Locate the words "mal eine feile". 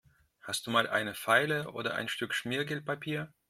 0.71-1.73